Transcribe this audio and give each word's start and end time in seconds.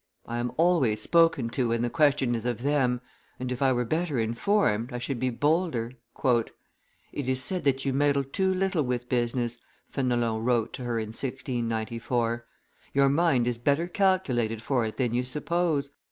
I 0.25 0.39
am 0.39 0.51
always 0.57 0.99
spoken 0.99 1.49
to 1.51 1.69
when 1.69 1.83
the 1.83 1.89
question 1.91 2.33
is 2.33 2.43
of 2.43 2.63
them; 2.63 3.01
and 3.39 3.51
if 3.51 3.61
I 3.61 3.71
were 3.71 3.85
better 3.85 4.17
informed, 4.17 4.91
I 4.91 4.97
should 4.97 5.19
be 5.19 5.29
bolder." 5.29 5.91
"It 6.23 7.29
is 7.29 7.43
said 7.43 7.65
that 7.65 7.85
you 7.85 7.93
meddle 7.93 8.23
too 8.23 8.51
little 8.51 8.81
with 8.81 9.09
business," 9.09 9.59
Fenelon 9.91 10.43
wrote 10.43 10.73
to 10.73 10.85
her 10.85 10.97
in 10.97 11.09
1694; 11.09 12.47
"your 12.95 13.09
mind 13.09 13.45
is 13.45 13.59
better 13.59 13.85
calculated 13.87 14.63
for 14.63 14.87
it 14.87 14.97
than 14.97 15.13
you 15.13 15.21
suppose. 15.21 15.91